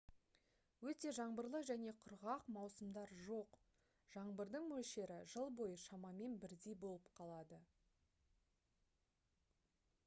[0.91, 3.59] өте «жаңбырлы» және «құрғақ» маусымдар жоқ:
[4.15, 7.63] жаңбырдың мөлшері жыл бойы шамамен бірдей болып қалады